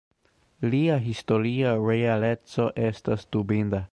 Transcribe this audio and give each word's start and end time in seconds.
Lia 0.73 0.95
historia 1.07 1.75
realeco 1.89 2.69
estas 2.89 3.29
dubinda. 3.37 3.87